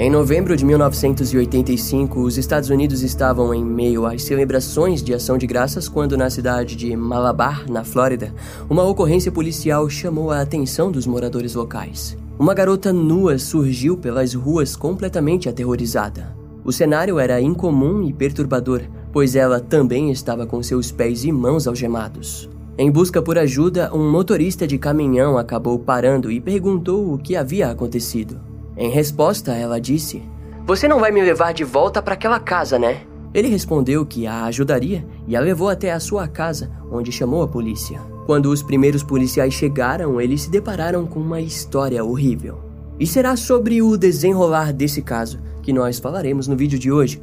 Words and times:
Em 0.00 0.08
novembro 0.08 0.56
de 0.56 0.64
1985, 0.64 2.22
os 2.22 2.38
Estados 2.38 2.70
Unidos 2.70 3.02
estavam 3.02 3.52
em 3.52 3.62
meio 3.62 4.06
às 4.06 4.22
celebrações 4.22 5.02
de 5.02 5.12
ação 5.12 5.36
de 5.36 5.46
graças 5.46 5.90
quando, 5.90 6.16
na 6.16 6.30
cidade 6.30 6.74
de 6.74 6.96
Malabar, 6.96 7.70
na 7.70 7.84
Flórida, 7.84 8.34
uma 8.70 8.82
ocorrência 8.82 9.30
policial 9.30 9.90
chamou 9.90 10.30
a 10.30 10.40
atenção 10.40 10.90
dos 10.90 11.06
moradores 11.06 11.54
locais. 11.54 12.16
Uma 12.38 12.54
garota 12.54 12.94
nua 12.94 13.38
surgiu 13.38 13.94
pelas 13.94 14.32
ruas 14.32 14.74
completamente 14.74 15.50
aterrorizada. 15.50 16.34
O 16.64 16.72
cenário 16.72 17.18
era 17.18 17.38
incomum 17.38 18.02
e 18.02 18.10
perturbador, 18.10 18.80
pois 19.12 19.36
ela 19.36 19.60
também 19.60 20.10
estava 20.10 20.46
com 20.46 20.62
seus 20.62 20.90
pés 20.90 21.24
e 21.24 21.30
mãos 21.30 21.66
algemados. 21.66 22.48
Em 22.78 22.90
busca 22.90 23.20
por 23.20 23.36
ajuda, 23.36 23.94
um 23.94 24.10
motorista 24.10 24.66
de 24.66 24.78
caminhão 24.78 25.36
acabou 25.36 25.78
parando 25.78 26.32
e 26.32 26.40
perguntou 26.40 27.12
o 27.12 27.18
que 27.18 27.36
havia 27.36 27.70
acontecido. 27.70 28.48
Em 28.80 28.88
resposta, 28.88 29.52
ela 29.52 29.78
disse: 29.78 30.22
Você 30.64 30.88
não 30.88 30.98
vai 30.98 31.10
me 31.10 31.20
levar 31.20 31.52
de 31.52 31.64
volta 31.64 32.00
para 32.00 32.14
aquela 32.14 32.40
casa, 32.40 32.78
né? 32.78 33.02
Ele 33.34 33.48
respondeu 33.48 34.06
que 34.06 34.26
a 34.26 34.44
ajudaria 34.44 35.06
e 35.28 35.36
a 35.36 35.40
levou 35.40 35.68
até 35.68 35.92
a 35.92 36.00
sua 36.00 36.26
casa, 36.26 36.70
onde 36.90 37.12
chamou 37.12 37.42
a 37.42 37.48
polícia. 37.48 38.00
Quando 38.24 38.46
os 38.46 38.62
primeiros 38.62 39.02
policiais 39.02 39.52
chegaram, 39.52 40.18
eles 40.18 40.40
se 40.40 40.50
depararam 40.50 41.06
com 41.06 41.20
uma 41.20 41.42
história 41.42 42.02
horrível. 42.02 42.58
E 42.98 43.06
será 43.06 43.36
sobre 43.36 43.82
o 43.82 43.98
desenrolar 43.98 44.72
desse 44.72 45.02
caso 45.02 45.38
que 45.62 45.74
nós 45.74 45.98
falaremos 45.98 46.48
no 46.48 46.56
vídeo 46.56 46.78
de 46.78 46.90
hoje. 46.90 47.22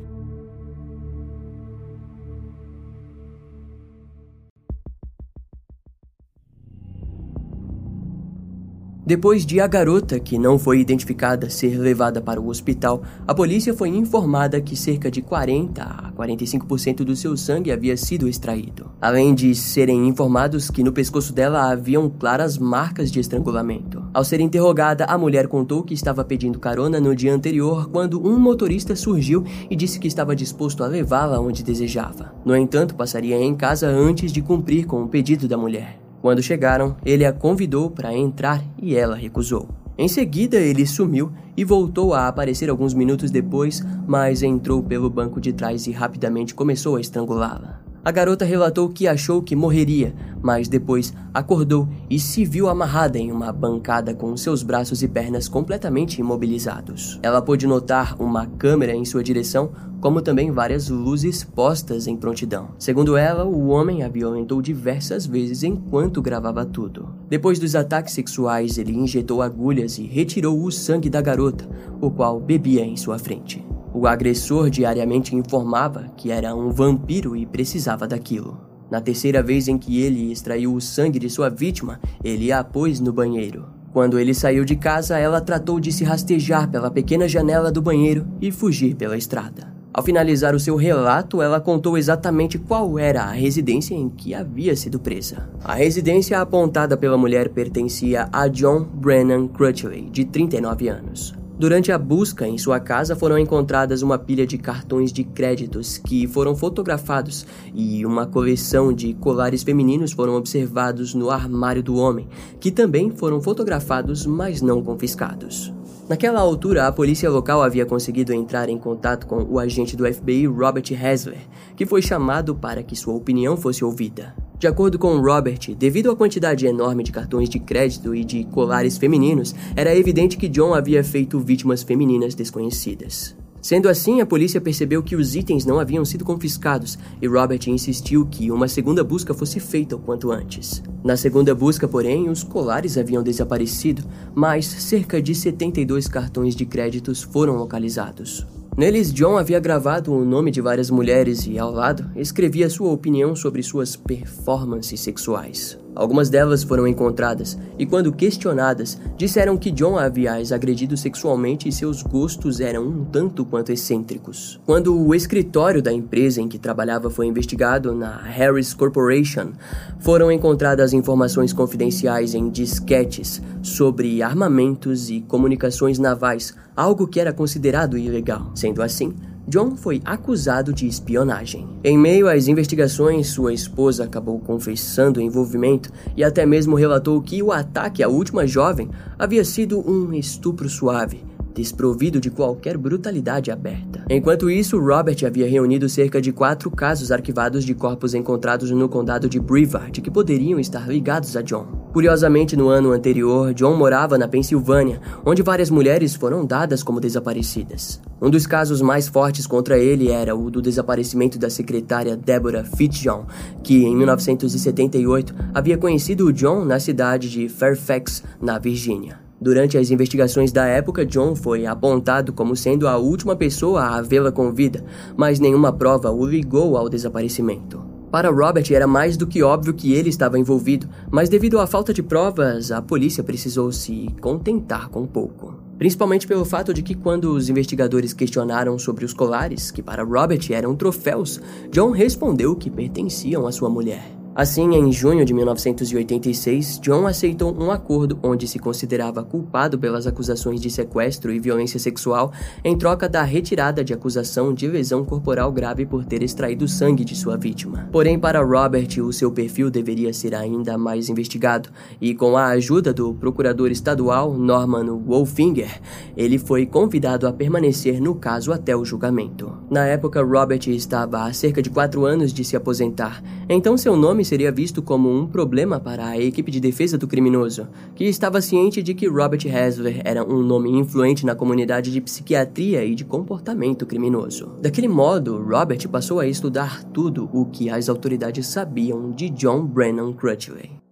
Depois 9.07 9.45
de 9.45 9.61
a 9.61 9.67
garota, 9.67 10.19
que 10.19 10.37
não 10.37 10.59
foi 10.59 10.81
identificada, 10.81 11.49
ser 11.49 11.79
levada 11.79 12.19
para 12.19 12.41
o 12.41 12.49
hospital, 12.49 13.01
a 13.25 13.33
polícia 13.33 13.73
foi 13.73 13.87
informada 13.87 14.59
que 14.59 14.75
cerca 14.75 15.09
de 15.09 15.21
40 15.21 15.81
a 15.81 16.11
45% 16.11 17.05
do 17.05 17.15
seu 17.15 17.37
sangue 17.37 17.71
havia 17.71 17.95
sido 17.95 18.27
extraído. 18.27 18.91
Além 18.99 19.33
de 19.33 19.55
serem 19.55 20.09
informados 20.09 20.69
que 20.69 20.83
no 20.83 20.91
pescoço 20.91 21.31
dela 21.31 21.71
haviam 21.71 22.09
claras 22.09 22.57
marcas 22.57 23.09
de 23.09 23.21
estrangulamento. 23.21 24.03
Ao 24.13 24.25
ser 24.25 24.41
interrogada, 24.41 25.05
a 25.05 25.17
mulher 25.17 25.47
contou 25.47 25.83
que 25.83 25.93
estava 25.93 26.25
pedindo 26.25 26.59
carona 26.59 26.99
no 26.99 27.15
dia 27.15 27.33
anterior 27.33 27.89
quando 27.89 28.21
um 28.21 28.37
motorista 28.37 28.93
surgiu 28.93 29.41
e 29.69 29.75
disse 29.77 30.01
que 30.01 30.07
estava 30.09 30.35
disposto 30.35 30.83
a 30.83 30.87
levá-la 30.87 31.39
onde 31.39 31.63
desejava. 31.63 32.33
No 32.43 32.53
entanto, 32.53 32.93
passaria 32.93 33.37
em 33.37 33.55
casa 33.55 33.87
antes 33.87 34.33
de 34.33 34.41
cumprir 34.41 34.85
com 34.85 35.01
o 35.01 35.07
pedido 35.07 35.47
da 35.47 35.55
mulher. 35.55 36.06
Quando 36.21 36.41
chegaram, 36.41 36.95
ele 37.05 37.25
a 37.25 37.31
convidou 37.31 37.89
para 37.89 38.15
entrar 38.15 38.63
e 38.81 38.95
ela 38.95 39.15
recusou. 39.15 39.67
Em 39.97 40.07
seguida, 40.07 40.57
ele 40.57 40.85
sumiu 40.85 41.31
e 41.55 41.63
voltou 41.63 42.13
a 42.13 42.27
aparecer 42.27 42.69
alguns 42.69 42.93
minutos 42.93 43.31
depois, 43.31 43.83
mas 44.05 44.43
entrou 44.43 44.83
pelo 44.83 45.09
banco 45.09 45.41
de 45.41 45.51
trás 45.53 45.87
e 45.87 45.91
rapidamente 45.91 46.53
começou 46.53 46.95
a 46.95 47.01
estrangulá-la. 47.01 47.86
A 48.07 48.11
garota 48.11 48.45
relatou 48.45 48.87
que 48.87 49.05
achou 49.05 49.41
que 49.41 49.53
morreria, 49.53 50.15
mas 50.41 50.69
depois 50.69 51.13
acordou 51.33 51.89
e 52.09 52.17
se 52.17 52.45
viu 52.45 52.69
amarrada 52.69 53.17
em 53.17 53.33
uma 53.33 53.51
bancada 53.51 54.13
com 54.13 54.37
seus 54.37 54.63
braços 54.63 55.03
e 55.03 55.09
pernas 55.09 55.49
completamente 55.49 56.21
imobilizados. 56.21 57.19
Ela 57.21 57.41
pôde 57.41 57.67
notar 57.67 58.15
uma 58.17 58.45
câmera 58.45 58.95
em 58.95 59.03
sua 59.03 59.21
direção, 59.21 59.71
como 59.99 60.21
também 60.21 60.51
várias 60.51 60.87
luzes 60.87 61.43
postas 61.43 62.07
em 62.07 62.15
prontidão. 62.15 62.69
Segundo 62.79 63.17
ela, 63.17 63.43
o 63.43 63.67
homem 63.67 64.03
a 64.03 64.07
violentou 64.07 64.61
diversas 64.61 65.25
vezes 65.25 65.61
enquanto 65.61 66.21
gravava 66.21 66.65
tudo. 66.65 67.09
Depois 67.27 67.59
dos 67.59 67.75
ataques 67.75 68.13
sexuais, 68.13 68.77
ele 68.77 68.95
injetou 68.95 69.41
agulhas 69.41 69.97
e 69.97 70.03
retirou 70.03 70.63
o 70.63 70.71
sangue 70.71 71.09
da 71.09 71.19
garota, 71.19 71.67
o 71.99 72.09
qual 72.09 72.39
bebia 72.39 72.85
em 72.85 72.95
sua 72.95 73.19
frente. 73.19 73.61
O 73.99 74.05
agressor 74.05 74.69
diariamente 74.69 75.35
informava 75.35 76.05
que 76.15 76.29
era 76.29 76.53
um 76.53 76.69
vampiro 76.69 77.35
e 77.35 77.47
precisava 77.47 78.07
daquilo. 78.07 78.61
Na 78.91 79.01
terceira 79.01 79.41
vez 79.41 79.67
em 79.67 79.75
que 79.75 79.99
ele 80.03 80.31
extraiu 80.31 80.75
o 80.75 80.79
sangue 80.79 81.17
de 81.17 81.27
sua 81.31 81.49
vítima, 81.49 81.99
ele 82.23 82.51
a 82.51 82.63
pôs 82.63 82.99
no 82.99 83.11
banheiro. 83.11 83.65
Quando 83.91 84.19
ele 84.19 84.35
saiu 84.35 84.63
de 84.63 84.75
casa, 84.75 85.17
ela 85.17 85.41
tratou 85.41 85.79
de 85.79 85.91
se 85.91 86.03
rastejar 86.03 86.69
pela 86.69 86.91
pequena 86.91 87.27
janela 87.27 87.71
do 87.71 87.81
banheiro 87.81 88.27
e 88.39 88.51
fugir 88.51 88.93
pela 88.93 89.17
estrada. 89.17 89.75
Ao 89.91 90.03
finalizar 90.03 90.53
o 90.53 90.59
seu 90.59 90.75
relato, 90.75 91.41
ela 91.41 91.59
contou 91.59 91.97
exatamente 91.97 92.59
qual 92.59 92.99
era 92.99 93.23
a 93.23 93.31
residência 93.31 93.95
em 93.95 94.09
que 94.09 94.35
havia 94.35 94.75
sido 94.75 94.99
presa. 94.99 95.49
A 95.63 95.73
residência 95.73 96.39
apontada 96.39 96.95
pela 96.95 97.17
mulher 97.17 97.49
pertencia 97.49 98.29
a 98.31 98.47
John 98.47 98.83
Brennan 98.83 99.47
Crutchley, 99.47 100.07
de 100.11 100.23
39 100.23 100.87
anos. 100.87 101.35
Durante 101.59 101.91
a 101.91 101.97
busca 101.97 102.47
em 102.47 102.55
sua 102.55 102.79
casa 102.79 103.15
foram 103.15 103.35
encontradas 103.35 104.03
uma 104.03 104.19
pilha 104.19 104.45
de 104.45 104.59
cartões 104.59 105.11
de 105.11 105.23
créditos 105.23 105.97
que 105.97 106.27
foram 106.27 106.55
fotografados 106.55 107.47
e 107.73 108.05
uma 108.05 108.27
coleção 108.27 108.93
de 108.93 109.15
colares 109.15 109.63
femininos 109.63 110.11
foram 110.11 110.35
observados 110.35 111.15
no 111.15 111.31
armário 111.31 111.81
do 111.81 111.95
homem, 111.95 112.27
que 112.59 112.69
também 112.69 113.09
foram 113.09 113.41
fotografados, 113.41 114.23
mas 114.27 114.61
não 114.61 114.83
confiscados. 114.83 115.73
Naquela 116.07 116.39
altura, 116.39 116.85
a 116.85 116.91
polícia 116.91 117.29
local 117.29 117.63
havia 117.63 117.87
conseguido 117.87 118.31
entrar 118.31 118.69
em 118.69 118.77
contato 118.77 119.25
com 119.25 119.43
o 119.43 119.57
agente 119.57 119.95
do 119.95 120.05
FBI 120.05 120.45
Robert 120.45 120.85
Hasler, 120.93 121.39
que 121.75 121.87
foi 121.87 122.03
chamado 122.03 122.53
para 122.53 122.83
que 122.83 122.95
sua 122.95 123.15
opinião 123.15 123.57
fosse 123.57 123.83
ouvida. 123.83 124.35
De 124.59 124.65
acordo 124.65 124.97
com 124.97 125.21
Robert, 125.21 125.75
devido 125.77 126.09
à 126.09 126.15
quantidade 126.15 126.65
enorme 126.65 127.03
de 127.03 127.11
cartões 127.11 127.47
de 127.47 127.59
crédito 127.59 128.15
e 128.15 128.23
de 128.23 128.43
colares 128.45 128.97
femininos, 128.97 129.53
era 129.75 129.95
evidente 129.95 130.35
que 130.35 130.49
John 130.49 130.73
havia 130.73 131.03
feito 131.03 131.39
vítimas 131.39 131.83
femininas 131.83 132.33
desconhecidas. 132.33 133.35
Sendo 133.61 133.87
assim, 133.87 134.19
a 134.19 134.25
polícia 134.25 134.59
percebeu 134.59 135.03
que 135.03 135.15
os 135.15 135.35
itens 135.35 135.63
não 135.63 135.79
haviam 135.79 136.03
sido 136.03 136.25
confiscados 136.25 136.97
e 137.21 137.27
Robert 137.27 137.59
insistiu 137.67 138.25
que 138.25 138.49
uma 138.49 138.67
segunda 138.67 139.03
busca 139.03 139.31
fosse 139.31 139.59
feita 139.59 139.95
o 139.95 139.99
quanto 139.99 140.31
antes. 140.31 140.81
Na 141.03 141.15
segunda 141.15 141.53
busca, 141.53 141.87
porém, 141.87 142.27
os 142.27 142.43
colares 142.43 142.97
haviam 142.97 143.21
desaparecido, 143.21 144.03
mas 144.33 144.65
cerca 144.65 145.21
de 145.21 145.35
72 145.35 146.07
cartões 146.07 146.55
de 146.55 146.65
créditos 146.65 147.21
foram 147.21 147.57
localizados. 147.57 148.47
Neles, 148.77 149.11
John 149.11 149.39
havia 149.39 149.59
gravado 149.59 150.13
o 150.13 150.23
nome 150.23 150.51
de 150.51 150.61
várias 150.61 150.91
mulheres 150.91 151.47
e, 151.47 151.57
ao 151.57 151.71
lado, 151.71 152.11
escrevia 152.15 152.69
sua 152.69 152.91
opinião 152.91 153.35
sobre 153.35 153.63
suas 153.63 153.95
performances 153.95 154.99
sexuais. 154.99 155.79
Algumas 155.97 156.29
delas 156.29 156.61
foram 156.61 156.87
encontradas 156.87 157.57
e, 157.79 157.83
quando 157.83 158.13
questionadas, 158.13 158.99
disseram 159.17 159.57
que 159.57 159.71
John 159.71 159.97
havia 159.97 160.35
as 160.35 160.51
agredido 160.51 160.95
sexualmente 160.95 161.67
e 161.67 161.71
seus 161.71 162.03
gostos 162.03 162.59
eram 162.59 162.83
um 162.83 163.03
tanto 163.03 163.43
quanto 163.43 163.71
excêntricos. 163.71 164.59
Quando 164.63 164.95
o 164.95 165.15
escritório 165.15 165.81
da 165.81 165.91
empresa 165.91 166.39
em 166.39 166.47
que 166.47 166.59
trabalhava 166.59 167.09
foi 167.09 167.25
investigado 167.25 167.95
na 167.95 168.15
Harris 168.21 168.75
Corporation, 168.75 169.53
foram 169.99 170.31
encontradas 170.31 170.93
informações 170.93 171.51
confidenciais 171.51 172.35
em 172.35 172.47
disquetes 172.47 173.41
sobre 173.63 174.21
armamentos 174.21 175.09
e 175.09 175.21
comunicações 175.21 175.97
navais, 175.97 176.53
algo 176.75 177.07
que 177.07 177.19
era 177.19 177.33
considerado 177.33 177.97
ilegal. 177.97 178.51
Sendo 178.53 178.83
assim, 178.83 179.15
John 179.47 179.77
foi 179.77 180.01
acusado 180.03 180.73
de 180.73 180.85
espionagem. 180.85 181.65
Em 181.81 181.97
meio 181.97 182.27
às 182.27 182.49
investigações, 182.49 183.27
sua 183.27 183.53
esposa 183.53 184.03
acabou 184.03 184.39
confessando 184.39 185.21
o 185.21 185.23
envolvimento 185.23 185.89
e 186.17 186.23
até 186.23 186.45
mesmo 186.45 186.75
relatou 186.75 187.21
que 187.21 187.41
o 187.41 187.53
ataque 187.53 188.03
à 188.03 188.09
última 188.09 188.45
jovem 188.45 188.89
havia 189.17 189.45
sido 189.45 189.79
um 189.89 190.13
estupro 190.13 190.67
suave 190.67 191.26
desprovido 191.57 192.21
de 192.21 192.29
qualquer 192.29 192.77
brutalidade 192.77 193.49
aberta. 193.49 194.05
Enquanto 194.07 194.47
isso, 194.47 194.79
Robert 194.79 195.17
havia 195.25 195.49
reunido 195.49 195.89
cerca 195.89 196.21
de 196.21 196.31
quatro 196.31 196.69
casos 196.69 197.11
arquivados 197.11 197.65
de 197.65 197.73
corpos 197.73 198.13
encontrados 198.13 198.69
no 198.69 198.87
condado 198.87 199.27
de 199.27 199.39
Brevard 199.39 199.99
que 199.99 200.11
poderiam 200.11 200.59
estar 200.59 200.87
ligados 200.87 201.35
a 201.35 201.41
John. 201.41 201.65
Curiosamente, 201.91 202.55
no 202.55 202.69
ano 202.69 202.91
anterior, 202.91 203.55
John 203.55 203.75
morava 203.75 204.19
na 204.19 204.27
Pensilvânia, 204.27 205.01
onde 205.25 205.41
várias 205.41 205.71
mulheres 205.71 206.13
foram 206.13 206.45
dadas 206.45 206.83
como 206.83 206.99
desaparecidas. 206.99 207.99
Um 208.21 208.29
dos 208.29 208.45
casos 208.45 208.79
mais 208.79 209.07
fortes 209.07 209.47
contra 209.47 209.79
ele 209.79 210.11
era 210.11 210.35
o 210.35 210.51
do 210.51 210.61
desaparecimento 210.61 211.39
da 211.39 211.49
secretária 211.49 212.15
Deborah 212.15 212.63
Fitzjohn, 212.63 213.25
que 213.63 213.83
em 213.83 213.95
1978 213.95 215.33
havia 215.53 215.77
conhecido 215.77 216.27
o 216.27 216.33
John 216.33 216.63
na 216.65 216.79
cidade 216.79 217.29
de 217.31 217.49
Fairfax, 217.49 218.23
na 218.39 218.59
Virgínia. 218.59 219.26
Durante 219.39 219.77
as 219.77 219.91
investigações 219.91 220.51
da 220.51 220.65
época, 220.65 221.05
John 221.05 221.35
foi 221.35 221.67
apontado 221.67 222.33
como 222.33 222.55
sendo 222.55 222.87
a 222.87 222.97
última 222.97 223.35
pessoa 223.35 223.83
a 223.83 224.01
vê-la 224.01 224.31
com 224.31 224.51
vida, 224.51 224.83
mas 225.15 225.39
nenhuma 225.39 225.71
prova 225.71 226.11
o 226.11 226.25
ligou 226.25 226.75
ao 226.75 226.89
desaparecimento. 226.89 227.97
Para 228.11 228.31
Robert 228.31 228.65
era 228.71 228.87
mais 228.87 229.15
do 229.15 229.27
que 229.27 229.43
óbvio 229.43 229.73
que 229.73 229.93
ele 229.93 230.09
estava 230.09 230.39
envolvido, 230.39 230.87
mas 231.11 231.29
devido 231.29 231.59
à 231.59 231.67
falta 231.67 231.93
de 231.93 232.01
provas, 232.01 232.71
a 232.71 232.81
polícia 232.81 233.23
precisou 233.23 233.71
se 233.71 234.07
contentar 234.21 234.89
com 234.89 235.05
pouco. 235.05 235.53
Principalmente 235.77 236.25
pelo 236.25 236.43
fato 236.43 236.73
de 236.73 236.81
que, 236.81 236.95
quando 236.95 237.31
os 237.31 237.49
investigadores 237.49 238.13
questionaram 238.13 238.79
sobre 238.79 239.05
os 239.05 239.13
colares, 239.13 239.69
que 239.69 239.83
para 239.83 240.03
Robert 240.03 240.41
eram 240.49 240.75
troféus, 240.75 241.39
John 241.69 241.91
respondeu 241.91 242.55
que 242.55 242.71
pertenciam 242.71 243.45
à 243.45 243.51
sua 243.51 243.69
mulher. 243.69 244.16
Assim, 244.37 244.75
em 244.75 244.91
junho 244.91 245.25
de 245.25 245.33
1986, 245.33 246.79
John 246.79 247.07
aceitou 247.07 247.59
um 247.59 247.71
acordo 247.71 248.19
onde 248.21 248.47
se 248.47 248.59
considerava 248.59 249.23
culpado 249.23 249.79
pelas 249.79 250.05
acusações 250.05 250.61
de 250.61 250.69
sequestro 250.69 251.33
e 251.33 251.39
violência 251.39 251.79
sexual 251.79 252.31
em 252.63 252.77
troca 252.77 253.09
da 253.09 253.23
retirada 253.23 253.83
de 253.83 253.95
acusação 253.95 254.53
de 254.53 254.67
lesão 254.67 255.03
corporal 255.03 255.51
grave 255.51 255.87
por 255.87 256.05
ter 256.05 256.21
extraído 256.21 256.67
sangue 256.67 257.03
de 257.03 257.15
sua 257.15 257.35
vítima. 257.35 257.89
Porém, 257.91 258.19
para 258.19 258.39
Robert, 258.43 259.03
o 259.03 259.11
seu 259.11 259.31
perfil 259.31 259.71
deveria 259.71 260.13
ser 260.13 260.35
ainda 260.35 260.77
mais 260.77 261.09
investigado, 261.09 261.69
e 261.99 262.13
com 262.13 262.37
a 262.37 262.49
ajuda 262.49 262.93
do 262.93 263.15
procurador 263.15 263.71
estadual 263.71 264.35
Norman 264.35 264.99
Wolfinger, 264.99 265.81
ele 266.15 266.37
foi 266.37 266.67
convidado 266.67 267.25
a 267.25 267.33
permanecer 267.33 267.99
no 267.99 268.13
caso 268.13 268.53
até 268.53 268.75
o 268.75 268.85
julgamento. 268.85 269.51
Na 269.67 269.87
época, 269.87 270.21
Robert 270.21 270.67
estava 270.67 271.23
há 271.23 271.33
cerca 271.33 271.59
de 271.59 271.71
quatro 271.71 272.05
anos 272.05 272.31
de 272.31 272.45
se 272.45 272.55
aposentar, 272.55 273.23
então 273.49 273.75
seu 273.75 273.97
nome 273.97 274.26
seria 274.27 274.51
visto 274.51 274.81
como 274.81 275.09
um 275.09 275.25
problema 275.25 275.79
para 275.79 276.07
a 276.07 276.19
equipe 276.19 276.51
de 276.51 276.59
defesa 276.59 276.97
do 276.97 277.07
criminoso, 277.07 277.67
que 277.95 278.03
estava 278.03 278.41
ciente 278.41 278.83
de 278.83 278.93
que 278.93 279.07
Robert 279.07 279.41
Hasler 279.47 280.01
era 280.03 280.23
um 280.23 280.43
nome 280.43 280.69
influente 280.69 281.25
na 281.25 281.35
comunidade 281.35 281.91
de 281.91 282.01
psiquiatria 282.01 282.83
e 282.83 282.93
de 282.93 283.05
comportamento 283.05 283.85
criminoso. 283.85 284.51
Daquele 284.61 284.87
modo, 284.87 285.41
Robert 285.41 285.87
passou 285.89 286.19
a 286.19 286.27
estudar 286.27 286.83
tudo 286.85 287.29
o 287.33 287.45
que 287.45 287.69
as 287.69 287.89
autoridades 287.89 288.47
sabiam 288.47 289.11
de 289.11 289.29
John 289.29 289.65
Brennan 289.65 290.13
Crutchley. 290.13 290.87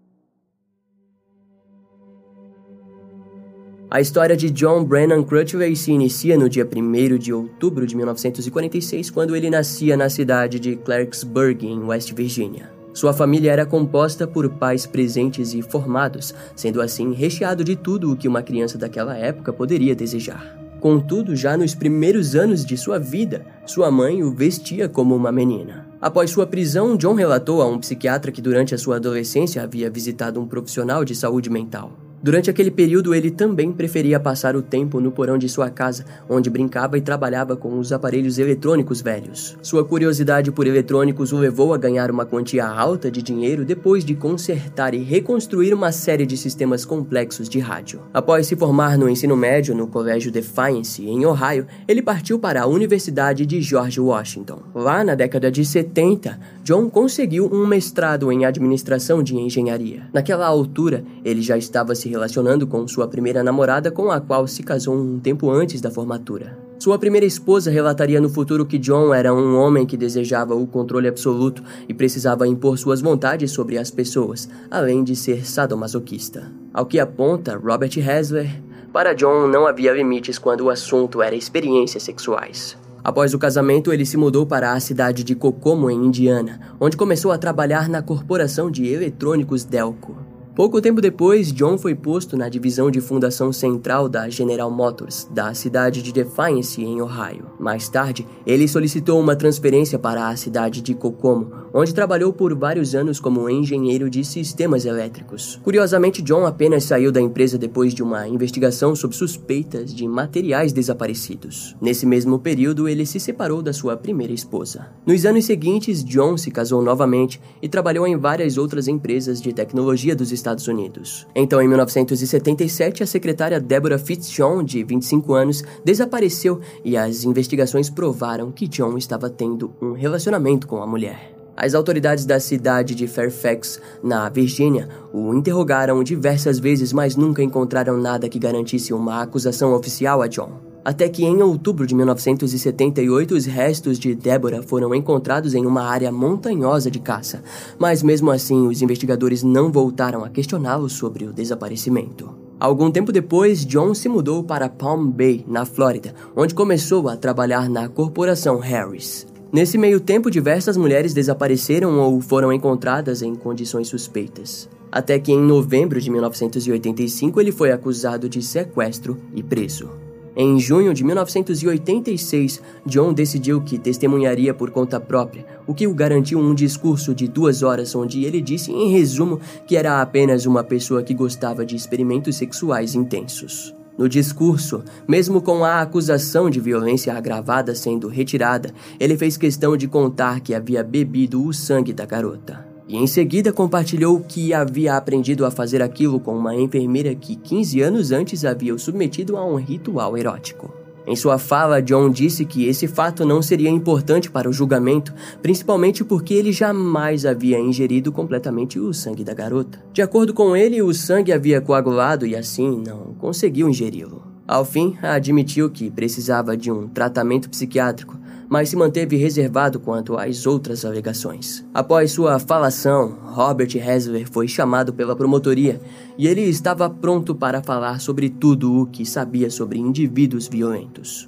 A 3.90 4.02
história 4.02 4.36
de 4.36 4.50
John 4.50 4.84
Brennan 4.84 5.24
Crutchley 5.24 5.74
se 5.76 5.92
inicia 5.92 6.38
no 6.38 6.50
dia 6.50 6.68
1 6.68 7.18
de 7.18 7.32
outubro 7.32 7.88
de 7.88 7.96
1946, 7.96 9.10
quando 9.10 9.36
ele 9.36 9.50
nascia 9.50 9.96
na 9.96 10.10
cidade 10.10 10.60
de 10.60 10.76
Clarksburg, 10.76 11.66
em 11.66 11.80
West 11.80 12.12
Virginia. 12.12 12.75
Sua 12.96 13.12
família 13.12 13.52
era 13.52 13.66
composta 13.66 14.26
por 14.26 14.50
pais 14.52 14.86
presentes 14.86 15.54
e 15.54 15.62
formados, 15.62 16.34
sendo 16.56 16.82
assim 16.82 17.12
recheado 17.12 17.62
de 17.62 17.76
tudo 17.76 18.10
o 18.10 18.16
que 18.16 18.26
uma 18.26 18.42
criança 18.42 18.78
daquela 18.78 19.18
época 19.18 19.52
poderia 19.52 19.94
desejar. 19.94 20.58
Contudo, 20.80 21.36
já 21.36 21.58
nos 21.58 21.76
primeiros 21.76 22.36
anos 22.36 22.64
de 22.64 22.78
sua 22.78 22.98
vida, 22.98 23.46
sua 23.66 23.92
mãe 23.92 24.24
o 24.24 24.32
vestia 24.32 24.88
como 24.88 25.14
uma 25.14 25.30
menina. 25.30 25.86
Após 26.00 26.32
sua 26.32 26.48
prisão, 26.48 26.96
John 26.96 27.16
relatou 27.16 27.62
a 27.62 27.68
um 27.68 27.80
psiquiatra 27.80 28.32
que 28.32 28.42
durante 28.42 28.74
a 28.74 28.78
sua 28.78 28.96
adolescência 28.96 29.62
havia 29.62 29.90
visitado 29.90 30.40
um 30.40 30.48
profissional 30.48 31.04
de 31.04 31.16
saúde 31.16 31.50
mental. 31.50 32.05
Durante 32.26 32.50
aquele 32.50 32.72
período, 32.72 33.14
ele 33.14 33.30
também 33.30 33.72
preferia 33.72 34.20
passar 34.20 34.56
o 34.56 34.62
tempo 34.64 35.00
no 35.00 35.12
porão 35.12 35.38
de 35.38 35.48
sua 35.48 35.70
casa, 35.70 36.04
onde 36.28 36.50
brincava 36.50 36.98
e 36.98 37.02
trabalhava 37.02 37.56
com 37.56 37.78
os 37.78 37.94
aparelhos 37.94 38.40
eletrônicos 38.40 39.00
velhos. 39.00 39.56
Sua 39.62 39.86
curiosidade 39.86 40.52
por 40.52 40.66
eletrônicos 40.66 41.32
o 41.32 41.38
levou 41.38 41.72
a 41.72 41.78
ganhar 41.78 42.10
uma 42.10 42.26
quantia 42.26 42.66
alta 42.66 43.12
de 43.12 43.22
dinheiro 43.22 43.64
depois 43.64 44.04
de 44.04 44.16
consertar 44.16 44.96
e 44.96 45.04
reconstruir 45.04 45.72
uma 45.72 45.92
série 45.92 46.26
de 46.26 46.36
sistemas 46.36 46.84
complexos 46.84 47.48
de 47.48 47.60
rádio. 47.60 48.02
Após 48.12 48.48
se 48.48 48.56
formar 48.56 48.98
no 48.98 49.08
ensino 49.08 49.38
médio 49.38 49.76
no 49.76 49.86
Colégio 49.86 50.32
Defiance, 50.32 51.06
em 51.06 51.28
Ohio, 51.28 51.68
ele 51.88 52.02
partiu 52.02 52.40
para 52.40 52.64
a 52.64 52.66
Universidade 52.66 53.46
de 53.46 53.62
George 53.62 54.02
Washington. 54.02 54.64
Lá 54.74 55.04
na 55.04 55.14
década 55.14 55.52
de 55.52 55.64
70, 55.64 56.40
John 56.64 56.90
conseguiu 56.90 57.48
um 57.54 57.68
mestrado 57.68 58.32
em 58.32 58.46
administração 58.46 59.22
de 59.22 59.36
engenharia. 59.36 60.08
Naquela 60.12 60.48
altura, 60.48 61.06
ele 61.24 61.44
já 61.44 61.56
estava 61.56 61.94
se 61.94 62.15
relacionando 62.16 62.66
com 62.66 62.88
sua 62.88 63.08
primeira 63.08 63.44
namorada, 63.44 63.92
com 63.92 64.10
a 64.10 64.22
qual 64.22 64.48
se 64.48 64.64
casou 64.64 64.96
um 64.96 65.20
tempo 65.20 65.52
antes 65.52 65.82
da 65.82 65.92
formatura. 65.92 66.58
Sua 66.80 66.98
primeira 66.98 67.26
esposa 67.26 67.70
relataria 67.70 68.22
no 68.22 68.30
futuro 68.30 68.66
que 68.66 68.78
John 68.78 69.14
era 69.14 69.34
um 69.34 69.58
homem 69.58 69.86
que 69.86 69.98
desejava 69.98 70.56
o 70.56 70.66
controle 70.66 71.08
absoluto 71.08 71.62
e 71.88 71.94
precisava 71.94 72.48
impor 72.48 72.78
suas 72.78 73.02
vontades 73.02 73.52
sobre 73.52 73.78
as 73.78 73.92
pessoas, 73.92 74.50
além 74.72 75.04
de 75.04 75.16
ser 75.16 75.46
sadomasoquista. 75.46 76.52
Ao 76.74 76.86
que 76.86 77.00
aponta 77.00 77.58
Robert 77.58 77.92
Hasler, 78.00 78.62
para 78.94 79.14
John 79.14 79.48
não 79.48 79.68
havia 79.68 79.94
limites 79.94 80.38
quando 80.38 80.62
o 80.62 80.70
assunto 80.70 81.22
era 81.22 81.36
experiências 81.36 82.04
sexuais. 82.04 82.78
Após 83.04 83.34
o 83.34 83.40
casamento, 83.40 83.94
ele 83.94 84.06
se 84.06 84.18
mudou 84.18 84.46
para 84.46 84.74
a 84.74 84.80
cidade 84.80 85.24
de 85.24 85.36
Kokomo, 85.36 85.92
em 85.92 86.06
Indiana, 86.06 86.60
onde 86.80 86.98
começou 86.98 87.32
a 87.32 87.38
trabalhar 87.38 87.88
na 87.88 88.02
corporação 88.02 88.72
de 88.72 88.88
eletrônicos 88.88 89.64
Delco. 89.64 90.25
Pouco 90.56 90.80
tempo 90.80 91.02
depois, 91.02 91.52
John 91.52 91.78
foi 91.78 91.94
posto 91.94 92.38
na 92.38 92.48
divisão 92.48 92.90
de 92.90 93.02
fundação 93.02 93.52
central 93.52 94.08
da 94.08 94.30
General 94.30 94.72
Motors, 94.72 95.28
da 95.30 95.54
cidade 95.54 96.02
de 96.02 96.14
Defiance, 96.14 96.82
em 96.82 97.02
Ohio. 97.02 97.55
Mais 97.66 97.90
tarde, 97.90 98.28
ele 98.46 98.68
solicitou 98.68 99.20
uma 99.20 99.36
transferência 99.36 99.98
para 99.98 100.30
a 100.30 100.36
cidade 100.36 100.84
de 100.84 100.94
Kokomo, 100.94 101.52
onde 101.74 101.96
trabalhou 101.96 102.32
por 102.32 102.54
vários 102.54 102.94
anos 102.94 103.20
como 103.20 103.50
engenheiro 103.50 104.08
de 104.08 104.24
sistemas 104.24 104.86
elétricos. 104.86 105.60
Curiosamente, 105.64 106.22
John 106.22 106.46
apenas 106.46 106.84
saiu 106.84 107.12
da 107.12 107.20
empresa 107.20 107.58
depois 107.58 107.92
de 107.92 108.04
uma 108.04 108.28
investigação 108.28 108.96
sob 108.96 109.16
suspeitas 109.16 109.92
de 109.92 110.08
materiais 110.08 110.72
desaparecidos. 110.72 111.76
Nesse 111.82 112.06
mesmo 112.06 112.38
período, 112.38 112.88
ele 112.88 113.04
se 113.04 113.20
separou 113.20 113.64
da 113.64 113.74
sua 113.74 113.98
primeira 113.98 114.32
esposa. 114.32 114.92
Nos 115.04 115.26
anos 115.26 115.46
seguintes, 115.46 116.04
John 116.04 116.38
se 116.38 116.52
casou 116.52 116.84
novamente 116.84 117.42
e 117.64 117.68
trabalhou 117.68 118.06
em 118.06 118.16
várias 118.16 118.60
outras 118.60 118.88
empresas 118.88 119.42
de 119.42 119.52
tecnologia 119.52 120.16
dos 120.16 120.32
Estados 120.32 120.68
Unidos. 120.68 121.26
Então, 121.34 121.60
em 121.60 121.68
1977, 121.68 123.02
a 123.02 123.08
secretária 123.08 123.60
Deborah 123.60 123.98
Fitzjohn, 123.98 124.64
de 124.64 124.84
25 124.84 125.34
anos, 125.34 125.64
desapareceu 125.84 126.62
e 126.84 126.96
as 126.96 127.24
investigações 127.24 127.55
provaram 127.90 128.52
que 128.52 128.68
John 128.68 128.98
estava 128.98 129.30
tendo 129.30 129.74
um 129.82 129.94
relacionamento 129.94 130.68
com 130.68 130.82
a 130.82 130.88
mulher. 130.88 131.34
As 131.56 131.74
autoridades 131.74 132.26
da 132.26 132.40
cidade 132.40 132.94
de 132.94 133.08
Fairfax, 133.08 133.80
na 134.04 134.28
Virgínia, 134.28 134.90
o 135.14 135.34
interrogaram 135.34 136.04
diversas 136.04 136.60
vezes, 136.60 136.92
mas 136.92 137.16
nunca 137.16 137.42
encontraram 137.42 137.98
nada 137.98 138.28
que 138.28 138.38
garantisse 138.40 138.94
uma 138.94 139.22
acusação 139.22 139.74
oficial 139.74 140.22
a 140.22 140.28
John 140.28 140.76
até 140.86 141.10
que 141.10 141.26
em 141.26 141.42
outubro 141.42 141.88
de 141.88 141.96
1978 141.96 143.34
os 143.34 143.46
restos 143.46 143.98
de 143.98 144.14
Débora 144.14 144.62
foram 144.62 144.94
encontrados 144.94 145.56
em 145.56 145.66
uma 145.66 145.82
área 145.82 146.12
montanhosa 146.12 146.92
de 146.92 147.00
caça, 147.00 147.42
mas 147.80 148.04
mesmo 148.04 148.30
assim 148.30 148.68
os 148.68 148.84
investigadores 148.84 149.42
não 149.42 149.72
voltaram 149.72 150.24
a 150.24 150.30
questioná-lo 150.30 150.88
sobre 150.88 151.26
o 151.26 151.34
desaparecimento. 151.34 152.45
Algum 152.60 152.90
tempo 152.90 153.12
depois, 153.12 153.66
John 153.66 153.94
se 153.94 154.08
mudou 154.08 154.44
para 154.44 154.70
Palm 154.70 155.10
Bay, 155.10 155.44
na 155.48 155.66
Flórida, 155.66 156.14
onde 156.36 156.56
começou 156.56 157.10
a 157.10 157.18
trabalhar 157.18 157.70
na 157.70 157.90
corporação 157.90 158.60
Harris. 158.60 159.28
Nesse 159.52 159.78
meio 159.78 160.00
tempo, 160.00 160.32
diversas 160.32 160.78
mulheres 160.78 161.14
desapareceram 161.14 162.00
ou 162.00 162.20
foram 162.22 162.52
encontradas 162.52 163.22
em 163.22 163.36
condições 163.36 163.88
suspeitas. 163.88 164.70
Até 164.92 165.20
que 165.20 165.32
em 165.32 165.42
novembro 165.42 166.00
de 166.00 166.10
1985 166.10 167.42
ele 167.42 167.52
foi 167.52 167.72
acusado 167.72 168.30
de 168.30 168.42
sequestro 168.42 169.18
e 169.34 169.44
preso. 169.44 170.05
Em 170.38 170.60
junho 170.60 170.94
de 170.94 171.02
1986, 171.02 172.62
John 172.86 173.14
decidiu 173.14 173.62
que 173.62 173.80
testemunharia 173.80 174.54
por 174.54 174.70
conta 174.70 175.00
própria, 175.00 175.46
o 175.66 175.74
que 175.74 175.88
o 175.88 175.94
garantiu 175.94 176.40
um 176.40 176.54
discurso 176.54 177.16
de 177.16 177.26
duas 177.26 177.64
horas 177.64 177.96
onde 177.96 178.26
ele 178.26 178.42
disse, 178.42 178.70
em 178.70 178.92
resumo, 178.92 179.40
que 179.66 179.78
era 179.78 180.02
apenas 180.02 180.46
uma 180.46 180.62
pessoa 180.62 181.02
que 181.02 181.14
gostava 181.14 181.66
de 181.66 181.78
experimentos 181.78 182.36
sexuais 182.36 182.96
intensos. 182.96 183.74
No 183.98 184.10
discurso, 184.10 184.84
mesmo 185.08 185.42
com 185.42 185.64
a 185.64 185.80
acusação 185.80 186.50
de 186.50 186.60
violência 186.60 187.14
agravada 187.14 187.74
sendo 187.74 188.10
retirada, 188.10 188.74
ele 189.00 189.18
fez 189.18 189.38
questão 189.38 189.78
de 189.78 189.88
contar 189.88 190.42
que 190.42 190.54
havia 190.54 190.84
bebido 190.84 191.46
o 191.46 191.54
sangue 191.54 191.94
da 191.94 192.06
garota 192.06 192.75
e 192.88 192.98
em 192.98 193.08
seguida 193.08 193.52
compartilhou 193.52 194.20
que 194.20 194.54
havia 194.54 194.96
aprendido 194.96 195.46
a 195.46 195.52
fazer 195.52 195.82
aquilo 195.82 196.20
com 196.20 196.38
uma 196.38 196.56
enfermeira 196.56 197.16
que 197.16 197.36
15 197.36 197.82
anos 197.82 198.12
antes 198.12 198.46
havia 198.46 198.74
o 198.74 198.80
submetido 198.80 199.38
a 199.38 199.46
um 199.46 199.56
ritual 199.56 200.18
erótico. 200.18 200.74
Em 201.08 201.16
sua 201.16 201.38
fala, 201.38 201.84
John 201.84 202.10
disse 202.10 202.46
que 202.46 202.68
esse 202.68 202.88
fato 202.88 203.24
não 203.24 203.40
seria 203.40 203.70
importante 203.70 204.32
para 204.32 204.50
o 204.50 204.54
julgamento, 204.54 205.14
principalmente 205.40 206.04
porque 206.04 206.34
ele 206.34 206.52
jamais 206.52 207.26
havia 207.28 207.60
ingerido 207.60 208.12
completamente 208.12 208.80
o 208.80 208.92
sangue 208.92 209.24
da 209.24 209.34
garota. 209.34 209.80
De 209.94 210.02
acordo 210.02 210.34
com 210.34 210.56
ele, 210.56 210.82
o 210.82 210.94
sangue 210.94 211.32
havia 211.32 211.62
coagulado 211.62 212.26
e 212.26 212.36
assim 212.36 212.82
não 212.86 213.14
conseguiu 213.20 213.70
ingeri-lo. 213.70 214.24
Ao 214.48 214.66
fim, 214.66 214.96
admitiu 215.02 215.70
que 215.70 215.92
precisava 215.92 216.58
de 216.58 216.72
um 216.72 216.88
tratamento 216.88 217.50
psiquiátrico, 217.50 218.18
mas 218.50 218.70
se 218.70 218.76
manteve 218.76 219.16
reservado 219.16 219.80
quanto 219.80 220.18
às 220.18 220.46
outras 220.46 220.86
alegações. 220.86 221.66
Após 221.74 222.12
sua 222.12 222.40
falação, 222.40 223.18
Robert 223.24 223.70
Hasler 223.78 224.30
foi 224.32 224.48
chamado 224.48 224.94
pela 224.94 225.16
promotoria 225.16 225.80
e 226.18 226.28
ele 226.28 226.42
estava 226.42 226.90
pronto 226.90 227.36
para 227.36 227.62
falar 227.62 228.00
sobre 228.00 228.30
tudo 228.30 228.82
o 228.82 228.86
que 228.86 229.06
sabia 229.06 229.50
sobre 229.50 229.80
indivíduos 229.80 230.48
violentos. 230.48 231.28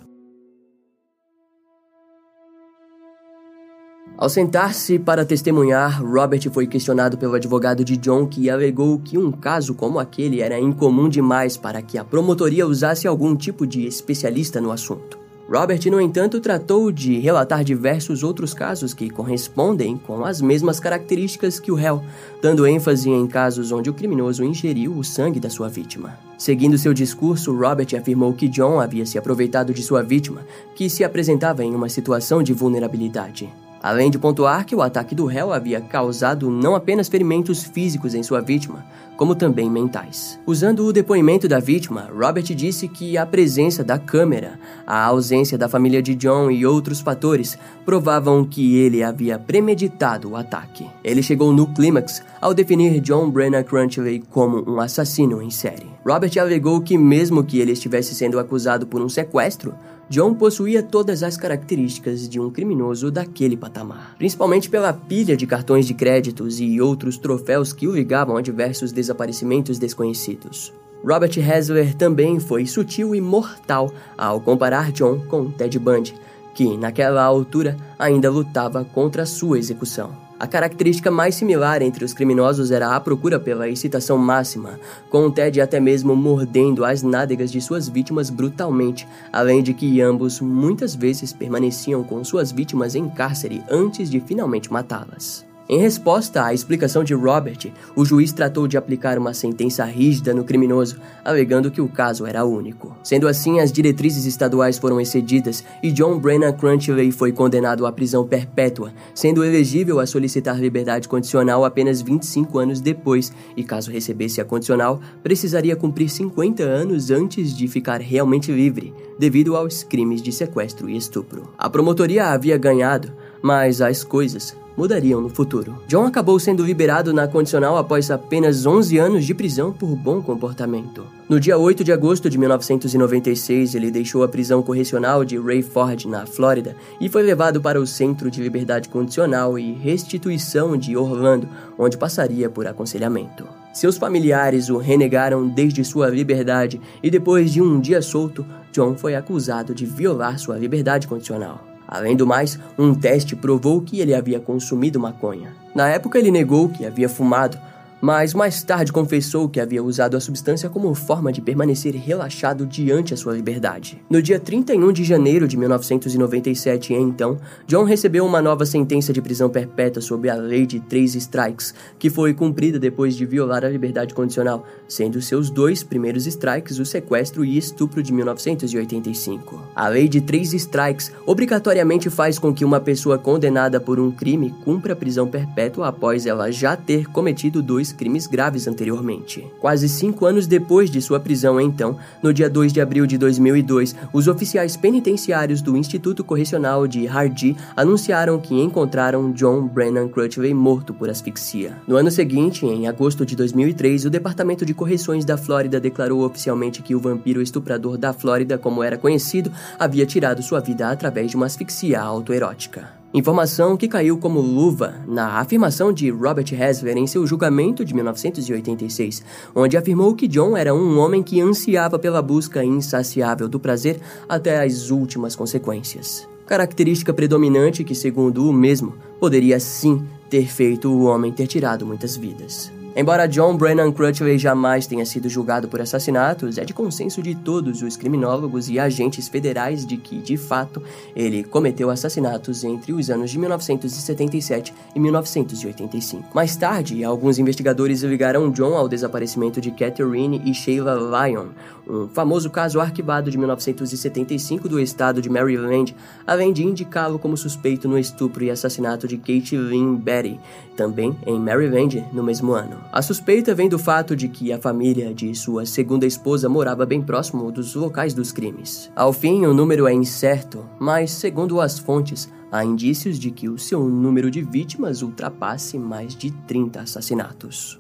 Ao 4.18 4.28
sentar-se 4.28 4.98
para 4.98 5.24
testemunhar, 5.24 6.04
Robert 6.04 6.50
foi 6.52 6.66
questionado 6.66 7.20
pelo 7.20 7.36
advogado 7.36 7.86
de 7.86 7.96
John, 7.98 8.26
que 8.26 8.50
alegou 8.50 8.98
que 8.98 9.16
um 9.16 9.32
caso 9.32 9.76
como 9.76 10.00
aquele 10.00 10.42
era 10.42 10.60
incomum 10.60 11.08
demais 11.08 11.56
para 11.56 11.84
que 11.84 12.00
a 12.00 12.04
promotoria 12.04 12.66
usasse 12.66 13.08
algum 13.08 13.36
tipo 13.36 13.68
de 13.68 13.86
especialista 13.86 14.60
no 14.60 14.72
assunto. 14.72 15.27
Robert, 15.50 15.80
no 15.90 16.02
entanto, 16.02 16.42
tratou 16.42 16.92
de 16.92 17.20
relatar 17.20 17.64
diversos 17.64 18.22
outros 18.22 18.54
casos 18.54 18.94
que 18.94 19.10
correspondem 19.10 19.98
com 19.98 20.26
as 20.26 20.42
mesmas 20.42 20.78
características 20.78 21.58
que 21.58 21.72
o 21.72 21.76
réu, 21.76 22.04
dando 22.42 22.68
ênfase 22.68 23.10
em 23.10 23.26
casos 23.26 23.72
onde 23.72 23.90
o 23.90 23.94
criminoso 23.94 24.44
ingeriu 24.44 24.98
o 24.98 25.06
sangue 25.06 25.40
da 25.40 25.50
sua 25.50 25.70
vítima. 25.70 26.20
Seguindo 26.38 26.78
seu 26.78 26.94
discurso, 26.94 27.56
Robert 27.56 27.88
afirmou 27.98 28.34
que 28.34 28.50
John 28.50 28.82
havia 28.82 29.06
se 29.06 29.18
aproveitado 29.18 29.74
de 29.74 29.82
sua 29.82 30.04
vítima, 30.04 30.42
que 30.76 30.90
se 30.90 31.06
apresentava 31.06 31.64
em 31.64 31.74
uma 31.74 31.88
situação 31.88 32.44
de 32.44 32.52
vulnerabilidade. 32.52 33.50
Além 33.88 34.12
de 34.12 34.20
pontuar 34.20 34.66
que 34.66 34.76
o 34.76 34.82
ataque 34.82 35.16
do 35.16 35.26
réu 35.26 35.54
havia 35.54 35.80
causado 35.80 36.52
não 36.52 36.76
apenas 36.76 37.08
ferimentos 37.08 37.64
físicos 37.64 38.14
em 38.14 38.22
sua 38.22 38.42
vítima, 38.42 38.86
como 39.16 39.34
também 39.34 39.70
mentais. 39.70 40.38
Usando 40.46 40.86
o 40.86 40.92
depoimento 40.92 41.48
da 41.48 41.58
vítima, 41.58 42.10
Robert 42.14 42.44
disse 42.44 42.90
que 42.90 43.18
a 43.18 43.26
presença 43.26 43.86
da 43.86 43.98
câmera, 43.98 44.60
a 44.86 45.06
ausência 45.06 45.58
da 45.58 45.70
família 45.70 46.02
de 46.02 46.16
John 46.16 46.52
e 46.52 46.66
outros 46.66 47.00
fatores 47.00 47.58
provavam 47.86 48.44
que 48.44 48.76
ele 48.76 49.02
havia 49.02 49.40
premeditado 49.40 50.32
o 50.32 50.36
ataque. 50.36 50.86
Ele 51.02 51.24
chegou 51.24 51.54
no 51.54 51.68
clímax 51.68 52.22
ao 52.42 52.54
definir 52.54 53.00
John 53.00 53.32
Brennan 53.32 53.64
Crunchley 53.64 54.22
como 54.30 54.70
um 54.70 54.82
assassino 54.82 55.42
em 55.42 55.50
série. 55.50 55.97
Robert 56.08 56.32
alegou 56.40 56.80
que 56.80 56.98
mesmo 56.98 57.44
que 57.44 57.60
ele 57.60 57.74
estivesse 57.74 58.16
sendo 58.16 58.40
acusado 58.40 58.88
por 58.88 59.02
um 59.02 59.10
sequestro, 59.10 59.76
John 60.10 60.34
possuía 60.34 60.82
todas 60.82 61.22
as 61.22 61.36
características 61.36 62.30
de 62.30 62.40
um 62.40 62.50
criminoso 62.50 63.12
daquele 63.12 63.58
patamar, 63.58 64.16
principalmente 64.18 64.70
pela 64.70 64.94
pilha 64.94 65.36
de 65.36 65.46
cartões 65.46 65.86
de 65.86 65.94
créditos 65.94 66.62
e 66.62 66.80
outros 66.80 67.18
troféus 67.18 67.74
que 67.74 67.90
o 67.90 67.94
ligavam 67.94 68.38
a 68.38 68.42
diversos 68.42 68.94
desaparecimentos 68.94 69.78
desconhecidos. 69.78 70.72
Robert 71.04 71.38
Hasler 71.38 71.94
também 71.94 72.40
foi 72.40 72.66
sutil 72.66 73.14
e 73.14 73.20
mortal 73.20 73.92
ao 74.18 74.40
comparar 74.40 74.94
John 74.94 75.20
com 75.28 75.52
Ted 75.52 75.78
Bundy, 75.78 76.16
que 76.56 76.78
naquela 76.78 77.22
altura 77.22 77.76
ainda 78.00 78.32
lutava 78.32 78.86
contra 78.86 79.26
sua 79.26 79.60
execução. 79.60 80.27
A 80.40 80.46
característica 80.46 81.10
mais 81.10 81.34
similar 81.34 81.82
entre 81.82 82.06
os 82.06 82.14
criminosos 82.14 82.70
era 82.70 82.96
a 82.96 83.00
procura 83.00 83.40
pela 83.40 83.68
excitação 83.68 84.20
máxima, 84.20 84.80
com 85.10 85.32
Ted 85.32 85.60
até 85.60 85.80
mesmo 85.80 86.16
mordendo 86.16 86.86
as 86.86 87.02
nádegas 87.02 87.52
de 87.52 87.60
suas 87.60 87.90
vítimas 87.90 88.30
brutalmente, 88.30 89.08
além 89.34 89.64
de 89.64 89.74
que 89.74 90.00
ambos 90.00 90.40
muitas 90.40 90.94
vezes 90.94 91.34
permaneciam 91.34 92.04
com 92.04 92.24
suas 92.24 92.52
vítimas 92.52 92.94
em 92.94 93.10
cárcere 93.10 93.64
antes 93.70 94.12
de 94.12 94.20
finalmente 94.20 94.72
matá-las. 94.72 95.47
Em 95.70 95.80
resposta 95.80 96.46
à 96.46 96.54
explicação 96.54 97.04
de 97.04 97.14
Robert, 97.14 97.74
o 97.94 98.06
juiz 98.06 98.32
tratou 98.32 98.70
de 98.70 98.78
aplicar 98.78 99.18
uma 99.18 99.34
sentença 99.34 99.84
rígida 99.84 100.34
no 100.34 100.46
criminoso, 100.46 100.96
alegando 101.26 101.70
que 101.70 101.82
o 101.82 101.90
caso 101.90 102.26
era 102.26 102.46
único. 102.46 102.96
Sendo 103.04 103.28
assim, 103.28 103.60
as 103.60 103.70
diretrizes 103.70 104.26
estaduais 104.26 104.78
foram 104.78 105.02
excedidas 105.02 105.66
e 105.84 105.92
John 105.92 106.20
Brennan 106.20 106.54
Crunchley 106.54 107.12
foi 107.12 107.34
condenado 107.34 107.86
à 107.86 107.92
prisão 107.92 108.26
perpétua, 108.26 108.94
sendo 109.14 109.44
elegível 109.44 110.00
a 110.00 110.08
solicitar 110.08 110.58
liberdade 110.58 111.10
condicional 111.10 111.66
apenas 111.66 112.02
25 112.02 112.60
anos 112.60 112.80
depois, 112.80 113.34
e 113.58 113.62
caso 113.62 113.92
recebesse 113.92 114.40
a 114.40 114.46
condicional, 114.46 115.02
precisaria 115.22 115.76
cumprir 115.76 116.08
50 116.08 116.64
anos 116.64 117.12
antes 117.12 117.54
de 117.54 117.68
ficar 117.68 118.00
realmente 118.00 118.54
livre, 118.54 118.94
devido 119.20 119.58
aos 119.58 119.84
crimes 119.84 120.22
de 120.22 120.32
sequestro 120.32 120.90
e 120.90 120.96
estupro. 120.96 121.50
A 121.58 121.70
promotoria 121.70 122.28
havia 122.28 122.58
ganhado, 122.58 123.12
mas 123.48 123.80
as 123.80 124.04
coisas 124.04 124.58
mudariam 124.76 125.22
no 125.22 125.30
futuro. 125.30 125.82
John 125.88 126.06
acabou 126.06 126.38
sendo 126.38 126.66
liberado 126.66 127.14
na 127.14 127.30
condicional 127.30 127.78
após 127.78 128.12
apenas 128.12 128.66
11 128.66 128.98
anos 128.98 129.26
de 129.26 129.34
prisão 129.34 129.72
por 129.72 129.96
bom 129.96 130.22
comportamento. 130.22 131.06
No 131.30 131.40
dia 131.40 131.58
8 131.58 131.82
de 131.82 131.94
agosto 131.94 132.30
de 132.30 132.38
1996, 132.38 133.74
ele 133.74 133.90
deixou 133.90 134.22
a 134.22 134.28
prisão 134.28 134.62
correcional 134.62 135.24
de 135.24 135.38
Rayford, 135.38 136.10
na 136.10 136.26
Flórida, 136.26 136.76
e 137.00 137.08
foi 137.08 137.24
levado 137.24 137.62
para 137.62 137.80
o 137.80 137.88
Centro 137.88 138.30
de 138.30 138.44
Liberdade 138.44 138.90
Condicional 138.90 139.58
e 139.58 139.72
Restituição 139.72 140.76
de 140.76 140.98
Orlando, 140.98 141.48
onde 141.80 141.98
passaria 141.98 142.50
por 142.50 142.68
aconselhamento. 142.68 143.48
Seus 143.74 143.98
familiares 143.98 144.68
o 144.70 144.78
renegaram 144.78 145.48
desde 145.48 145.86
sua 145.86 146.10
liberdade 146.10 146.82
e 147.02 147.10
depois 147.10 147.54
de 147.54 147.62
um 147.62 147.80
dia 147.80 148.02
solto, 148.02 148.46
John 148.74 148.98
foi 148.98 149.16
acusado 149.16 149.74
de 149.74 149.86
violar 149.86 150.38
sua 150.38 150.58
liberdade 150.58 151.08
condicional. 151.08 151.67
Além 151.88 152.16
do 152.16 152.28
mais, 152.28 152.60
um 152.78 152.94
teste 152.94 153.36
provou 153.36 153.82
que 153.82 154.00
ele 154.00 154.14
havia 154.14 154.40
consumido 154.40 155.00
maconha. 155.00 155.54
Na 155.74 155.88
época, 155.88 156.20
ele 156.20 156.32
negou 156.32 156.68
que 156.68 156.86
havia 156.86 157.08
fumado, 157.08 157.58
mas 158.02 158.34
mais 158.34 158.64
tarde 158.64 158.92
confessou 158.92 159.50
que 159.50 159.60
havia 159.60 159.84
usado 159.84 160.16
a 160.16 160.20
substância 160.20 160.70
como 160.70 160.94
forma 160.94 161.32
de 161.32 161.42
permanecer 161.42 161.96
relaxado 161.96 162.66
diante 162.66 163.14
a 163.14 163.18
sua 163.18 163.34
liberdade. 163.34 164.02
No 164.10 164.22
dia 164.22 164.40
31 164.40 164.92
de 164.92 165.04
janeiro 165.04 165.48
de 165.48 165.58
1997, 165.58 166.94
então, 166.94 167.38
John 167.66 167.84
recebeu 167.84 168.26
uma 168.26 168.42
nova 168.42 168.66
sentença 168.66 169.12
de 169.12 169.22
prisão 169.22 169.50
perpétua 169.50 170.02
sob 170.02 170.30
a 170.30 170.36
lei 170.36 170.66
de 170.66 170.80
três 170.80 171.16
strikes, 171.16 171.74
que 171.98 172.10
foi 172.10 172.34
cumprida 172.34 172.80
depois 172.80 173.16
de 173.16 173.26
violar 173.26 173.66
a 173.66 173.70
liberdade 173.70 174.14
condicional, 174.14 174.66
sendo 174.88 175.22
seus 175.22 175.50
dois 175.50 175.84
primeiros 175.84 176.28
strikes 176.28 176.80
o 176.80 176.86
sequestro 176.86 177.44
e 177.44 177.58
estupro 177.58 178.04
de 178.04 178.14
1985. 178.14 179.62
A 179.76 179.88
lei 179.88 180.08
de 180.08 180.22
três 180.22 180.54
strikes 180.54 181.12
obrigatoriamente 181.26 182.10
faz 182.10 182.38
com 182.38 182.54
que 182.54 182.66
uma 182.66 182.80
pessoa 182.80 183.18
condenada 183.18 183.80
por 183.80 184.00
um 184.00 184.12
crime 184.12 184.54
cumpra 184.64 184.96
prisão 184.96 185.28
perpétua 185.28 185.88
após 185.88 186.26
ela 186.26 186.52
já 186.52 186.76
ter 186.76 187.08
cometido 187.08 187.62
dois 187.62 187.87
dois 187.88 187.94
crimes 187.94 188.28
graves 188.28 188.68
anteriormente. 188.68 189.48
Quase 189.60 189.88
cinco 189.88 190.26
anos 190.26 190.48
depois 190.48 190.90
de 190.90 191.02
sua 191.02 191.20
prisão, 191.20 191.60
então, 191.60 191.98
no 192.22 192.34
dia 192.34 192.50
2 192.50 192.74
de 192.74 192.82
abril 192.82 193.06
de 193.06 193.18
2002, 193.18 193.96
os 194.12 194.28
oficiais 194.28 194.76
penitenciários 194.76 195.62
do 195.62 195.78
Instituto 195.78 196.24
Correcional 196.24 196.88
de 196.88 197.08
Hardy 197.08 197.56
anunciaram 197.76 198.40
que 198.40 198.56
encontraram 198.56 199.32
John 199.32 199.68
Brennan 199.68 200.08
Crutchley 200.10 200.54
morto 200.54 200.94
por 200.94 201.10
asfixia. 201.10 201.78
No 201.88 201.96
ano 201.96 202.12
seguinte, 202.12 202.66
em 202.66 202.88
agosto 202.88 203.26
de 203.26 203.36
2003, 203.36 204.06
o 204.06 204.10
Departamento 204.10 204.66
de 204.66 204.74
Correções 204.74 205.24
da 205.24 205.38
Flórida 205.38 205.80
declarou 205.80 206.26
oficialmente 206.26 206.82
que 206.82 206.96
o 206.96 207.00
vampiro 207.00 207.42
estuprador 207.42 207.98
da 207.98 208.14
Flórida, 208.14 208.58
como 208.58 208.84
era 208.84 208.98
conhecido, 208.98 209.52
havia 209.80 210.06
tirado 210.06 210.44
sua 210.44 210.60
vida 210.60 210.90
através 210.90 211.32
de 211.32 211.38
uma 211.38 211.46
asfixia 211.46 212.02
autoerótica. 212.02 212.98
Informação 213.18 213.76
que 213.76 213.88
caiu 213.88 214.20
como 214.20 214.40
luva 214.40 215.02
na 215.08 215.40
afirmação 215.40 215.92
de 215.92 216.08
Robert 216.12 216.46
Hasler 216.54 216.98
em 216.98 217.08
seu 217.08 217.26
julgamento 217.26 217.84
de 217.84 217.92
1986, 217.92 219.24
onde 219.56 219.76
afirmou 219.76 220.14
que 220.14 220.28
John 220.28 220.56
era 220.56 220.72
um 220.72 221.00
homem 221.00 221.24
que 221.24 221.42
ansiava 221.42 221.98
pela 221.98 222.22
busca 222.22 222.64
insaciável 222.64 223.50
do 223.50 223.60
prazer 223.60 224.00
até 224.30 224.64
as 224.64 224.92
últimas 224.92 225.36
consequências. 225.36 226.30
Característica 226.46 227.12
predominante 227.12 227.84
que, 227.84 227.96
segundo 227.96 228.48
o 228.48 228.54
mesmo, 228.54 228.94
poderia 229.20 229.60
sim 229.60 230.06
ter 230.30 230.46
feito 230.46 230.88
o 230.88 231.06
homem 231.06 231.32
ter 231.32 231.48
tirado 231.48 231.88
muitas 231.88 232.16
vidas. 232.16 232.72
Embora 233.00 233.28
John 233.28 233.56
Brennan 233.56 233.92
Crutchley 233.92 234.40
jamais 234.40 234.88
tenha 234.88 235.06
sido 235.06 235.30
julgado 235.30 235.68
por 235.68 235.80
assassinatos, 235.80 236.58
é 236.58 236.66
de 236.66 236.74
consenso 236.74 237.22
de 237.22 237.36
todos 237.36 237.84
os 237.84 237.96
criminólogos 237.96 238.70
e 238.70 238.80
agentes 238.80 239.28
federais 239.28 239.86
de 239.86 239.98
que, 239.98 240.18
de 240.18 240.36
fato, 240.36 240.82
ele 241.16 241.44
cometeu 241.44 241.92
assassinatos 241.92 242.64
entre 242.64 242.92
os 242.92 243.12
anos 243.12 243.30
de 243.30 243.38
1977 243.38 244.74
e 244.96 245.00
1985. 245.00 246.24
Mais 246.34 246.56
tarde, 246.56 247.04
alguns 247.04 247.38
investigadores 247.38 248.02
ligaram 248.02 248.50
John 248.50 248.76
ao 248.76 248.90
desaparecimento 248.90 249.62
de 249.62 249.70
Catherine 249.70 250.42
e 250.44 250.52
Sheila 250.56 250.96
Lyon, 250.96 251.50
um 251.88 252.08
famoso 252.08 252.50
caso 252.50 252.80
arquivado 252.80 253.30
de 253.30 253.38
1975 253.38 254.68
do 254.68 254.80
estado 254.80 255.22
de 255.22 255.30
Maryland, 255.30 255.96
além 256.26 256.52
de 256.52 256.64
indicá-lo 256.64 257.20
como 257.20 257.38
suspeito 257.38 257.88
no 257.88 258.00
estupro 258.00 258.44
e 258.44 258.50
assassinato 258.50 259.08
de 259.08 259.18
Kate 259.18 259.56
Lynn 259.56 259.98
Betty, 259.98 260.40
também 260.76 261.16
em 261.28 261.40
Maryland, 261.40 262.04
no 262.12 262.24
mesmo 262.24 262.54
ano. 262.54 262.87
A 262.92 263.02
suspeita 263.02 263.54
vem 263.54 263.68
do 263.68 263.78
fato 263.78 264.16
de 264.16 264.30
que 264.30 264.52
a 264.52 264.58
família 264.58 265.14
de 265.14 265.36
sua 265.36 265.66
segunda 265.66 266.06
esposa 266.06 266.48
morava 266.48 266.86
bem 266.86 267.02
próximo 267.02 267.52
dos 267.52 267.76
locais 267.76 268.14
dos 268.14 268.32
crimes. 268.32 268.90
Ao 268.96 269.12
fim, 269.12 269.46
o 269.46 269.54
número 269.54 269.88
é 269.88 269.94
incerto, 269.94 270.66
mas, 270.80 271.12
segundo 271.12 271.60
as 271.60 271.78
fontes, 271.78 272.32
há 272.50 272.64
indícios 272.64 273.20
de 273.20 273.30
que 273.30 273.50
o 273.50 273.58
seu 273.58 273.84
número 273.84 274.32
de 274.32 274.42
vítimas 274.42 275.02
ultrapasse 275.02 275.78
mais 275.78 276.16
de 276.16 276.32
30 276.32 276.82
assassinatos. 276.82 277.80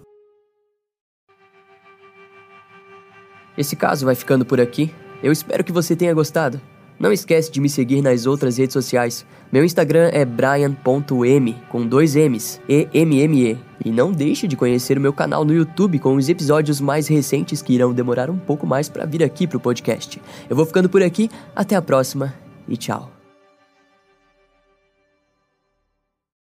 Esse 3.57 3.75
caso 3.75 4.05
vai 4.05 4.13
ficando 4.13 4.45
por 4.45 4.59
aqui. 4.59 4.93
Eu 5.23 5.31
espero 5.31 5.63
que 5.63 5.71
você 5.71 5.95
tenha 5.95 6.13
gostado. 6.13 6.61
Não 6.99 7.11
esquece 7.11 7.51
de 7.51 7.61
me 7.61 7.69
seguir 7.69 8.01
nas 8.01 8.25
outras 8.25 8.57
redes 8.57 8.73
sociais. 8.73 9.25
Meu 9.51 9.63
Instagram 9.63 10.09
é 10.11 10.25
brian.m 10.25 11.55
com 11.69 11.85
dois 11.85 12.15
M's, 12.15 12.59
E-M-M-E. 12.67 13.57
E 13.85 13.91
não 13.91 14.11
deixe 14.11 14.47
de 14.47 14.55
conhecer 14.55 14.97
o 14.97 15.01
meu 15.01 15.13
canal 15.13 15.45
no 15.45 15.53
YouTube 15.53 15.99
com 15.99 16.15
os 16.15 16.27
episódios 16.27 16.81
mais 16.81 17.07
recentes 17.07 17.61
que 17.61 17.73
irão 17.73 17.93
demorar 17.93 18.29
um 18.29 18.37
pouco 18.37 18.65
mais 18.65 18.89
para 18.89 19.05
vir 19.05 19.23
aqui 19.23 19.45
pro 19.45 19.59
podcast. 19.59 20.21
Eu 20.49 20.55
vou 20.55 20.65
ficando 20.65 20.89
por 20.89 21.03
aqui, 21.03 21.29
até 21.55 21.75
a 21.75 21.81
próxima 21.81 22.33
e 22.67 22.75
tchau. 22.75 23.16